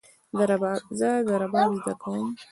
زه 0.99 1.11
رباب 1.41 1.71
زده 1.79 1.93
کوم 2.01 2.27